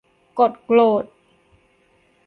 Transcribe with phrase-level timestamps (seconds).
[0.39, 1.03] กดโกรธ